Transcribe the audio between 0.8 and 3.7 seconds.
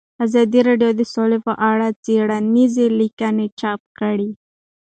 د سوله په اړه څېړنیزې لیکنې